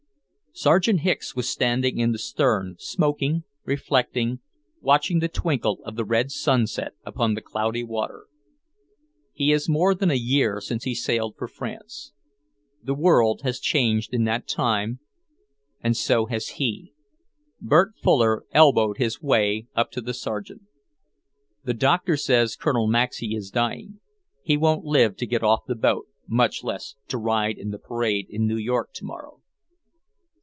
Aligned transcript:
Sergeant 0.53 0.99
Hicks 0.99 1.33
was 1.33 1.47
standing 1.49 1.97
in 1.97 2.11
the 2.11 2.19
stern, 2.19 2.75
smoking, 2.77 3.45
reflecting, 3.63 4.41
watching 4.81 5.19
the 5.19 5.29
twinkle 5.29 5.79
of 5.85 5.95
the 5.95 6.03
red 6.03 6.29
sunset 6.29 6.91
upon 7.05 7.33
the 7.33 7.41
cloudy 7.41 7.85
water. 7.85 8.25
It 9.33 9.45
is 9.47 9.69
more 9.69 9.95
than 9.95 10.11
a 10.11 10.15
year 10.15 10.59
since 10.59 10.83
he 10.83 10.93
sailed 10.93 11.37
for 11.37 11.47
France. 11.47 12.11
The 12.83 12.93
world 12.93 13.43
has 13.43 13.61
changed 13.61 14.13
in 14.13 14.25
that 14.25 14.45
time, 14.45 14.99
and 15.81 15.95
so 15.95 16.25
has 16.25 16.49
he. 16.49 16.91
Bert 17.61 17.93
Fuller 18.03 18.43
elbowed 18.51 18.97
his 18.97 19.21
way 19.21 19.67
up 19.73 19.89
to 19.91 20.01
the 20.01 20.13
Sergeant. 20.13 20.63
"The 21.63 21.73
doctor 21.73 22.17
says 22.17 22.57
Colonel 22.57 22.87
Maxey 22.87 23.35
is 23.35 23.51
dying, 23.51 24.01
He 24.43 24.57
won't 24.57 24.83
live 24.83 25.15
to 25.15 25.25
get 25.25 25.43
off 25.43 25.61
the 25.65 25.75
boat, 25.75 26.07
much 26.27 26.61
less 26.61 26.95
to 27.07 27.17
ride 27.17 27.57
in 27.57 27.69
the 27.71 27.79
parade 27.79 28.27
in 28.29 28.45
New 28.45 28.57
York 28.57 28.91
tomorrow." 28.93 29.37